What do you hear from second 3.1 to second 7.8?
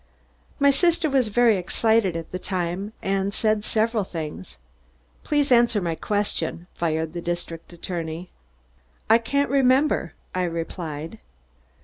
said several things" "Please answer my question!" fired the district